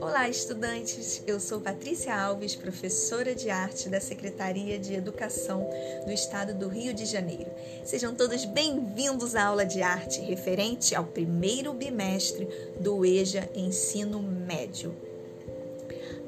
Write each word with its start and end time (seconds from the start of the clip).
Olá, 0.00 0.30
estudantes! 0.30 1.22
Eu 1.26 1.38
sou 1.38 1.60
Patrícia 1.60 2.14
Alves, 2.14 2.56
professora 2.56 3.34
de 3.34 3.50
arte 3.50 3.90
da 3.90 4.00
Secretaria 4.00 4.78
de 4.78 4.94
Educação 4.94 5.68
do 6.06 6.12
Estado 6.12 6.54
do 6.54 6.68
Rio 6.68 6.94
de 6.94 7.04
Janeiro. 7.04 7.50
Sejam 7.84 8.14
todos 8.14 8.46
bem-vindos 8.46 9.34
à 9.34 9.44
aula 9.44 9.66
de 9.66 9.82
arte 9.82 10.20
referente 10.22 10.94
ao 10.94 11.04
primeiro 11.04 11.74
bimestre 11.74 12.48
do 12.80 13.04
EJA 13.04 13.50
Ensino 13.54 14.22
Médio. 14.22 14.96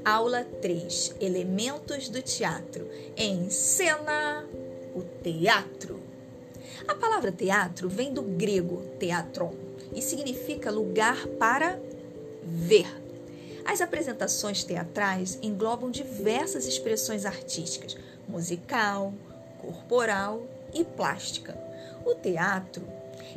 Aula 0.04 0.44
3: 0.60 1.14
Elementos 1.20 2.08
do 2.10 2.20
teatro. 2.20 2.86
Em 3.16 3.48
cena, 3.48 4.46
o 4.94 5.02
teatro. 5.22 5.97
A 6.86 6.94
palavra 6.94 7.32
teatro 7.32 7.88
vem 7.88 8.12
do 8.12 8.22
grego 8.22 8.82
teatron 8.98 9.54
e 9.92 10.02
significa 10.02 10.70
lugar 10.70 11.26
para 11.38 11.78
ver. 12.42 12.86
As 13.64 13.80
apresentações 13.80 14.64
teatrais 14.64 15.38
englobam 15.42 15.90
diversas 15.90 16.66
expressões 16.66 17.26
artísticas, 17.26 17.96
musical, 18.26 19.12
corporal 19.60 20.42
e 20.72 20.84
plástica. 20.84 21.58
O 22.04 22.14
teatro 22.14 22.82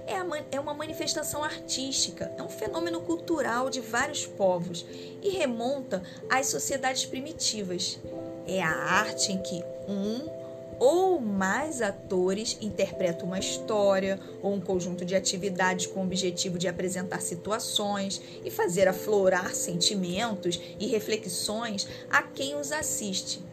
é, 0.08 0.56
é, 0.56 0.60
uma 0.60 0.74
manifestação 0.74 1.44
artística, 1.44 2.32
é 2.38 2.44
um 2.44 2.50
fenômeno 2.50 3.02
cultural 3.02 3.70
de 3.70 3.82
vários 3.82 4.26
povos 4.26 4.86
e 5.22 5.30
remonta 5.30 6.02
às 6.30 6.48
sociedades 6.48 7.06
primitivas. 7.06 8.00
É 8.48 8.62
a 8.62 8.72
arte 8.72 9.32
em 9.32 9.42
que 9.42 9.64
um 9.88 10.41
ou 10.82 11.22
mais 11.22 11.80
atores 11.80 12.58
interpretam 12.60 13.28
uma 13.28 13.38
história 13.38 14.20
ou 14.42 14.52
um 14.52 14.60
conjunto 14.60 15.06
de 15.06 15.16
atividades 15.16 15.86
com 15.86 16.00
o 16.00 16.04
objetivo 16.04 16.58
de 16.58 16.68
apresentar 16.68 17.22
situações 17.22 18.20
e 18.44 18.50
fazer 18.50 18.88
aflorar 18.88 19.54
sentimentos 19.54 20.60
e 20.80 20.88
reflexões 20.88 21.88
a 22.10 22.24
quem 22.24 22.56
os 22.56 22.72
assiste. 22.72 23.44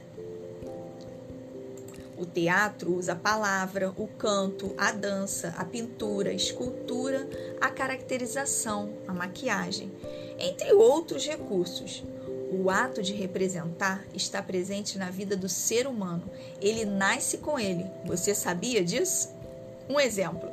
O 2.17 2.25
teatro 2.25 2.95
usa 2.95 3.13
a 3.13 3.17
palavra, 3.17 3.93
o 3.99 4.09
canto, 4.09 4.75
a 4.79 4.91
dança, 4.91 5.55
a 5.59 5.67
pintura, 5.67 6.31
a 6.31 6.35
escultura, 6.35 7.29
a 7.61 7.69
caracterização, 7.69 8.95
a 9.07 9.13
maquiagem, 9.13 9.93
entre 10.39 10.73
outros 10.73 11.27
recursos. 11.27 12.03
O 12.51 12.71
ato 12.71 13.03
de 13.03 13.13
representar 13.13 14.05
está 14.15 14.43
presente 14.43 14.97
na 14.97 15.11
vida 15.11 15.37
do 15.37 15.49
ser 15.49 15.87
humano. 15.87 16.31
Ele 16.61 16.85
nasce 16.85 17.39
com 17.39 17.59
ele. 17.59 17.85
Você 18.07 18.35
sabia 18.35 18.83
disso? 18.83 19.29
Um 19.89 20.01
exemplo: 20.01 20.49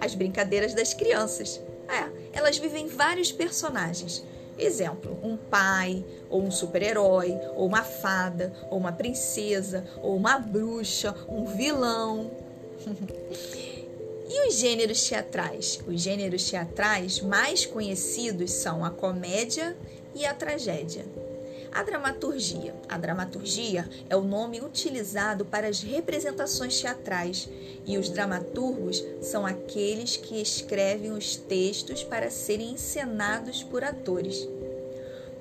as 0.00 0.14
brincadeiras 0.14 0.74
das 0.74 0.92
crianças. 0.94 1.60
É, 1.88 2.36
elas 2.36 2.58
vivem 2.58 2.88
vários 2.88 3.30
personagens. 3.30 4.24
Exemplo: 4.58 5.18
um 5.22 5.36
pai, 5.36 6.04
ou 6.28 6.42
um 6.42 6.50
super-herói, 6.50 7.32
ou 7.54 7.66
uma 7.66 7.84
fada, 7.84 8.52
ou 8.68 8.78
uma 8.78 8.92
princesa, 8.92 9.84
ou 10.02 10.16
uma 10.16 10.38
bruxa, 10.38 11.14
um 11.28 11.44
vilão. 11.44 12.32
e 14.28 14.48
os 14.48 14.54
gêneros 14.56 15.06
teatrais? 15.06 15.80
Os 15.86 16.00
gêneros 16.00 16.50
teatrais 16.50 17.20
mais 17.20 17.64
conhecidos 17.64 18.50
são 18.50 18.84
a 18.84 18.90
comédia 18.90 19.76
e 20.14 20.26
a 20.26 20.34
tragédia. 20.34 21.06
A 21.72 21.82
dramaturgia. 21.82 22.74
A 22.88 22.98
dramaturgia 22.98 23.88
é 24.08 24.16
o 24.16 24.22
nome 24.22 24.60
utilizado 24.60 25.44
para 25.44 25.68
as 25.68 25.80
representações 25.80 26.80
teatrais 26.80 27.48
e 27.86 27.98
os 27.98 28.08
dramaturgos 28.08 29.02
são 29.22 29.46
aqueles 29.46 30.16
que 30.16 30.40
escrevem 30.40 31.12
os 31.12 31.36
textos 31.36 32.02
para 32.02 32.30
serem 32.30 32.72
encenados 32.72 33.62
por 33.62 33.84
atores. 33.84 34.48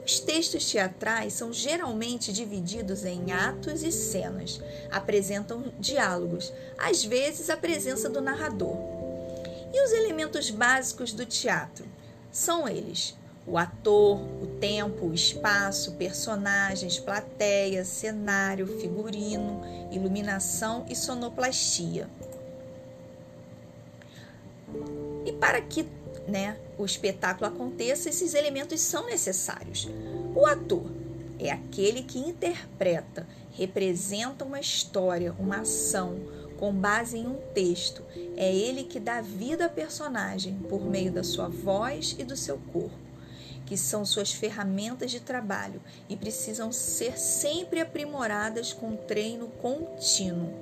Os 0.05 0.21
textos 0.21 0.71
teatrais 0.71 1.33
são 1.33 1.51
geralmente 1.51 2.31
divididos 2.31 3.03
em 3.03 3.31
atos 3.33 3.83
e 3.83 3.91
cenas, 3.91 4.61
apresentam 4.89 5.73
diálogos, 5.77 6.53
às 6.77 7.03
vezes 7.03 7.49
a 7.49 7.57
presença 7.57 8.09
do 8.09 8.21
narrador. 8.21 8.77
E 9.73 9.83
os 9.83 9.91
elementos 9.91 10.49
básicos 10.49 11.11
do 11.11 11.25
teatro 11.25 11.85
são 12.31 12.69
eles: 12.69 13.17
o 13.47 13.57
ator, 13.57 14.19
o 14.43 14.47
tempo, 14.59 15.05
o 15.05 15.13
espaço, 15.13 15.93
personagens, 15.93 16.99
plateia, 16.99 17.85
cenário, 17.85 18.67
figurino, 18.67 19.61
iluminação 19.89 20.85
e 20.89 20.95
sonoplastia. 20.95 22.09
E 25.25 25.31
para 25.31 25.61
que 25.61 25.87
né, 26.27 26.57
o 26.77 26.83
espetáculo 26.83 27.47
aconteça, 27.47 28.09
esses 28.09 28.33
elementos 28.33 28.81
são 28.81 29.05
necessários. 29.05 29.87
O 30.35 30.45
ator 30.45 30.91
é 31.39 31.49
aquele 31.49 32.03
que 32.03 32.19
interpreta, 32.19 33.25
representa 33.53 34.43
uma 34.43 34.59
história, 34.59 35.33
uma 35.39 35.61
ação, 35.61 36.19
com 36.57 36.73
base 36.73 37.17
em 37.17 37.27
um 37.27 37.35
texto. 37.53 38.03
É 38.35 38.53
ele 38.53 38.83
que 38.83 38.99
dá 38.99 39.21
vida 39.21 39.67
à 39.67 39.69
personagem 39.69 40.55
por 40.67 40.83
meio 40.83 41.13
da 41.13 41.23
sua 41.23 41.47
voz 41.47 42.13
e 42.19 42.25
do 42.25 42.35
seu 42.35 42.57
corpo 42.73 43.07
que 43.67 43.77
são 43.77 44.05
suas 44.05 44.31
ferramentas 44.31 45.11
de 45.11 45.19
trabalho 45.19 45.81
e 46.09 46.15
precisam 46.15 46.71
ser 46.71 47.19
sempre 47.19 47.81
aprimoradas 47.81 48.71
com 48.71 48.95
treino 48.95 49.49
contínuo. 49.61 50.53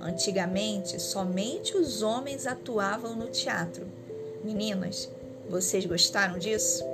Antigamente, 0.00 1.02
somente 1.02 1.76
os 1.76 2.02
homens 2.02 2.46
atuavam 2.46 3.16
no 3.16 3.26
teatro. 3.26 3.86
Meninas, 4.44 5.08
vocês 5.50 5.84
gostaram 5.84 6.38
disso? 6.38 6.84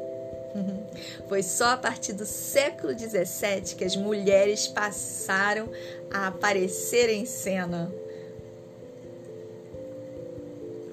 Foi 1.28 1.42
só 1.42 1.72
a 1.72 1.76
partir 1.76 2.14
do 2.14 2.24
século 2.24 2.98
XVII 2.98 3.76
que 3.76 3.84
as 3.84 3.94
mulheres 3.94 4.66
passaram 4.66 5.68
a 6.10 6.28
aparecer 6.28 7.10
em 7.10 7.26
cena. 7.26 7.92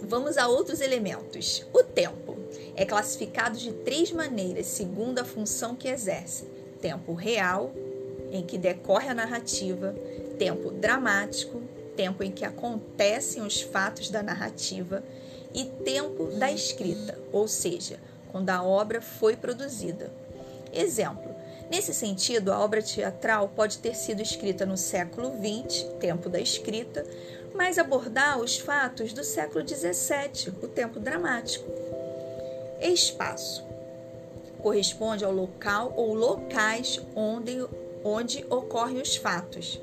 Vamos 0.02 0.38
a 0.38 0.48
outros 0.48 0.82
elementos. 0.82 1.66
O 1.74 1.82
tempo 1.82 2.35
é 2.76 2.86
classificado 2.86 3.58
de 3.58 3.72
três 3.72 4.12
maneiras, 4.12 4.68
segundo 4.68 5.20
a 5.20 5.26
função 5.26 5.76
que 5.76 5.88
exerce: 5.88 6.46
tempo 6.82 7.14
real, 7.14 7.74
em 8.32 8.44
que 8.44 8.58
decorre 8.58 9.10
a 9.10 9.14
narrativa, 9.14 9.96
tempo 10.38 10.72
dramático, 10.72 11.62
tempo 11.96 12.24
em 12.24 12.32
que 12.32 12.44
acontecem 12.44 13.42
os 13.42 13.62
fatos 13.62 14.10
da 14.10 14.22
narrativa, 14.22 15.04
e 15.54 15.64
tempo 15.64 16.26
da 16.26 16.52
escrita, 16.52 17.18
ou 17.32 17.48
seja, 17.48 17.98
quando 18.30 18.50
a 18.50 18.62
obra 18.62 19.02
foi 19.02 19.38
produzida. 19.38 20.12
Exemplo: 20.74 21.34
Nesse 21.70 21.94
sentido, 21.94 22.52
a 22.52 22.60
obra 22.60 22.82
teatral 22.82 23.50
pode 23.56 23.80
ter 23.80 23.96
sido 23.96 24.22
escrita 24.22 24.66
no 24.66 24.78
século 24.78 25.32
XX, 25.32 25.84
tempo 26.00 26.30
da 26.30 26.40
escrita, 26.40 27.06
mas 27.56 27.80
abordar 27.80 28.40
os 28.40 28.58
fatos 28.58 29.14
do 29.14 29.24
século 29.24 29.66
XVII, 29.66 30.54
o 30.62 30.68
tempo 30.68 31.00
dramático. 31.00 31.66
Espaço 32.88 33.64
corresponde 34.62 35.24
ao 35.24 35.32
local 35.32 35.94
ou 35.96 36.14
locais 36.14 37.00
onde, 37.16 37.66
onde 38.04 38.46
ocorrem 38.50 39.02
os 39.02 39.16
fatos. 39.16 39.80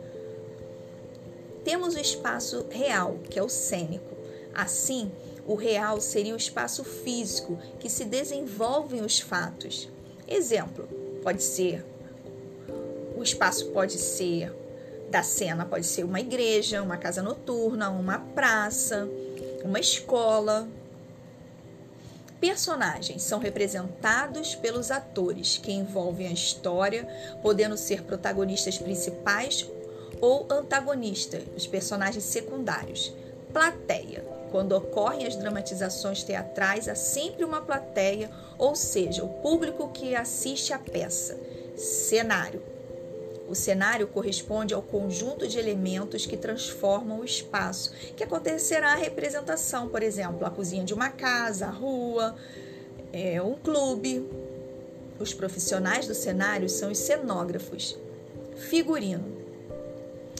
Temos 1.64 1.94
o 1.94 2.00
espaço 2.00 2.66
real, 2.68 3.18
que 3.30 3.38
é 3.38 3.42
o 3.42 3.48
cênico. 3.48 4.16
Assim, 4.52 5.10
o 5.46 5.54
real 5.54 6.00
seria 6.00 6.34
o 6.34 6.36
espaço 6.36 6.82
físico 6.82 7.56
que 7.78 7.88
se 7.88 8.04
desenvolvem 8.04 9.02
os 9.02 9.20
fatos. 9.20 9.88
Exemplo: 10.26 10.88
pode 11.22 11.42
ser 11.42 11.84
o 13.22 13.22
espaço 13.22 13.66
pode 13.66 13.98
ser 13.98 14.52
da 15.08 15.22
cena, 15.22 15.64
pode 15.64 15.86
ser 15.86 16.02
uma 16.02 16.18
igreja, 16.18 16.82
uma 16.82 16.96
casa 16.96 17.22
noturna, 17.22 17.88
uma 17.88 18.18
praça, 18.18 19.08
uma 19.62 19.78
escola, 19.78 20.66
personagens 22.42 23.22
são 23.22 23.38
representados 23.38 24.56
pelos 24.56 24.90
atores 24.90 25.58
que 25.58 25.70
envolvem 25.70 26.26
a 26.26 26.32
história, 26.32 27.06
podendo 27.40 27.76
ser 27.76 28.02
protagonistas 28.02 28.76
principais 28.76 29.64
ou 30.20 30.48
antagonistas, 30.50 31.44
os 31.56 31.68
personagens 31.68 32.24
secundários. 32.24 33.14
Plateia. 33.52 34.24
Quando 34.50 34.72
ocorrem 34.72 35.24
as 35.24 35.36
dramatizações 35.36 36.24
teatrais, 36.24 36.88
há 36.88 36.96
sempre 36.96 37.44
uma 37.44 37.60
plateia, 37.60 38.28
ou 38.58 38.74
seja, 38.74 39.22
o 39.22 39.28
público 39.28 39.90
que 39.90 40.16
assiste 40.16 40.72
à 40.72 40.80
peça. 40.80 41.38
Cenário 41.76 42.71
o 43.52 43.54
cenário 43.54 44.06
corresponde 44.06 44.72
ao 44.72 44.80
conjunto 44.80 45.46
de 45.46 45.58
elementos 45.58 46.24
que 46.24 46.38
transformam 46.38 47.20
o 47.20 47.24
espaço, 47.24 47.92
que 48.16 48.24
acontecerá 48.24 48.92
a 48.92 48.96
representação, 48.96 49.88
por 49.88 50.02
exemplo, 50.02 50.46
a 50.46 50.50
cozinha 50.50 50.84
de 50.84 50.94
uma 50.94 51.10
casa, 51.10 51.66
a 51.66 51.70
rua, 51.70 52.34
é, 53.12 53.42
um 53.42 53.54
clube. 53.54 54.26
Os 55.18 55.34
profissionais 55.34 56.06
do 56.06 56.14
cenário 56.14 56.66
são 56.66 56.90
os 56.90 56.96
cenógrafos. 56.96 57.94
Figurino. 58.56 59.42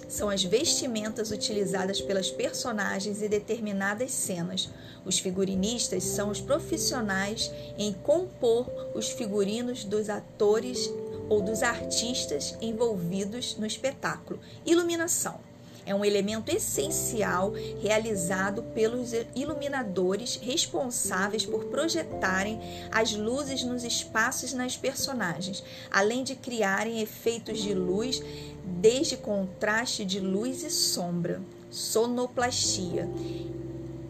são 0.09 0.31
as 0.31 0.43
vestimentas 0.43 1.31
utilizadas 1.31 2.01
pelas 2.01 2.31
personagens 2.31 3.23
em 3.23 3.29
determinadas 3.29 4.11
cenas. 4.11 4.71
Os 5.05 5.19
figurinistas 5.19 6.03
são 6.05 6.31
os 6.31 6.41
profissionais 6.41 7.53
em 7.77 7.93
compor 7.93 8.71
os 8.95 9.11
figurinos 9.11 9.85
dos 9.85 10.09
atores 10.09 10.91
ou 11.29 11.41
dos 11.41 11.63
artistas 11.63 12.57
envolvidos 12.61 13.57
no 13.57 13.67
espetáculo. 13.67 14.41
Iluminação 14.65 15.41
é 15.85 15.95
um 15.95 16.05
elemento 16.05 16.55
essencial 16.55 17.53
realizado 17.81 18.63
pelos 18.75 19.11
iluminadores 19.35 20.37
responsáveis 20.37 21.45
por 21.45 21.65
projetarem 21.65 22.61
as 22.91 23.13
luzes 23.13 23.65
nos 23.65 23.83
espaços 23.83 24.53
nas 24.53 24.77
personagens, 24.77 25.63
além 25.91 26.23
de 26.23 26.37
criarem 26.37 27.01
efeitos 27.01 27.61
de 27.61 27.75
luz 27.75 28.23
desde 28.65 29.17
contraste 29.17 30.05
de 30.05 30.21
luz 30.21 30.63
e 30.63 30.71
sombra. 30.71 31.43
Sonoplastia 31.71 33.09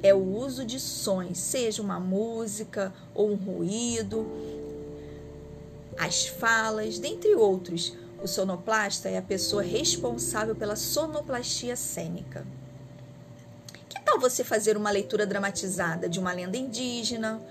é 0.02 0.12
o 0.12 0.36
uso 0.36 0.64
de 0.64 0.80
sons, 0.80 1.38
seja 1.38 1.80
uma 1.80 2.00
música 2.00 2.92
ou 3.14 3.30
um 3.30 3.36
ruído, 3.36 4.26
as 5.98 6.26
falas, 6.26 6.98
dentre 6.98 7.34
outros 7.34 7.96
o 8.22 8.28
sonoplasta 8.28 9.08
é 9.08 9.18
a 9.18 9.22
pessoa 9.22 9.62
responsável 9.62 10.54
pela 10.54 10.76
sonoplastia 10.76 11.74
cênica. 11.74 12.46
Que 13.88 14.00
tal 14.00 14.20
você 14.20 14.44
fazer 14.44 14.76
uma 14.76 14.92
leitura 14.92 15.26
dramatizada 15.26 16.08
de 16.08 16.20
uma 16.20 16.32
lenda 16.32 16.56
indígena? 16.56 17.42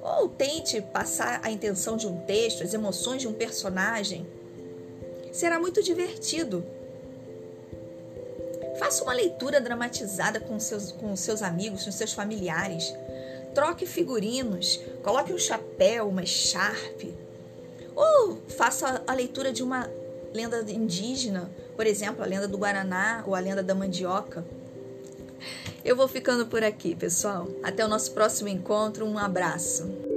Ou 0.00 0.28
tente 0.28 0.80
passar 0.80 1.40
a 1.42 1.50
intenção 1.50 1.96
de 1.96 2.06
um 2.06 2.20
texto, 2.20 2.62
as 2.62 2.72
emoções 2.72 3.20
de 3.20 3.26
um 3.26 3.32
personagem? 3.32 4.24
Será 5.32 5.58
muito 5.58 5.82
divertido. 5.82 6.64
Faça 8.78 9.02
uma 9.02 9.12
leitura 9.12 9.60
dramatizada 9.60 10.38
com 10.38 10.60
seus, 10.60 10.92
com 10.92 11.14
seus 11.16 11.42
amigos, 11.42 11.84
com 11.84 11.90
seus 11.90 12.12
familiares. 12.12 12.94
Troque 13.52 13.84
figurinos, 13.84 14.80
coloque 15.02 15.32
um 15.32 15.38
chapéu, 15.38 16.08
uma 16.08 16.22
echarpe. 16.22 17.12
Ou 18.00 18.38
faça 18.48 19.02
a 19.06 19.12
leitura 19.12 19.52
de 19.52 19.62
uma 19.62 19.86
lenda 20.32 20.64
indígena, 20.72 21.50
por 21.76 21.86
exemplo, 21.86 22.24
a 22.24 22.26
lenda 22.26 22.48
do 22.48 22.56
Guaraná 22.56 23.22
ou 23.26 23.34
a 23.34 23.40
lenda 23.40 23.62
da 23.62 23.74
mandioca. 23.74 24.42
Eu 25.84 25.94
vou 25.94 26.08
ficando 26.08 26.46
por 26.46 26.64
aqui, 26.64 26.94
pessoal. 26.94 27.46
Até 27.62 27.84
o 27.84 27.88
nosso 27.88 28.12
próximo 28.12 28.48
encontro. 28.48 29.04
Um 29.04 29.18
abraço. 29.18 30.09